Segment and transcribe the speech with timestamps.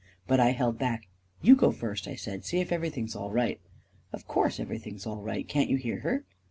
[0.25, 1.09] But I held back."
[1.43, 3.59] You go first," I said." See if everything's all right"
[4.09, 6.25] 11 Of course everything's all right Can't you hear her?"